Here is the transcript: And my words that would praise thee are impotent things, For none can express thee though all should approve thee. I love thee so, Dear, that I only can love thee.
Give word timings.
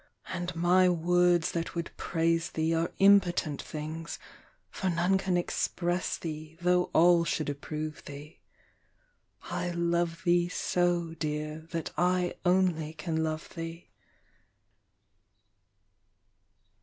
And 0.29 0.55
my 0.55 0.89
words 0.89 1.51
that 1.51 1.75
would 1.75 1.91
praise 1.95 2.49
thee 2.49 2.73
are 2.73 2.91
impotent 2.97 3.61
things, 3.61 4.17
For 4.71 4.89
none 4.89 5.19
can 5.19 5.37
express 5.37 6.17
thee 6.17 6.57
though 6.59 6.85
all 6.85 7.23
should 7.23 7.49
approve 7.49 8.05
thee. 8.05 8.39
I 9.43 9.69
love 9.69 10.23
thee 10.25 10.49
so, 10.49 11.13
Dear, 11.13 11.67
that 11.69 11.91
I 11.97 12.33
only 12.43 12.93
can 12.93 13.23
love 13.23 13.49
thee. 13.53 13.91